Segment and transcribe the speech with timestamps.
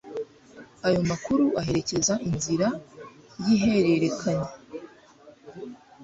[0.87, 2.67] ayo makuru aherekeza inzira
[3.43, 4.49] y'ihererekanya